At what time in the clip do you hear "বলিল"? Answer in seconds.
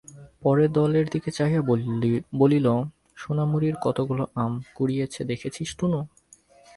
2.41-2.67